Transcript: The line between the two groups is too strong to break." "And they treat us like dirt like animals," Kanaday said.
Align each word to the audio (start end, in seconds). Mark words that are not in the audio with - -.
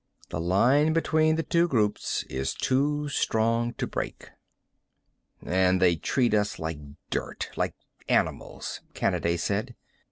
The 0.29 0.41
line 0.41 0.93
between 0.93 1.35
the 1.35 1.43
two 1.43 1.67
groups 1.67 2.23
is 2.23 2.55
too 2.55 3.07
strong 3.09 3.75
to 3.75 3.85
break." 3.85 4.29
"And 5.45 5.79
they 5.79 5.95
treat 5.95 6.33
us 6.33 6.57
like 6.57 6.79
dirt 7.11 7.51
like 7.55 7.75
animals," 8.09 8.81
Kanaday 8.95 9.37
said. 9.37 9.75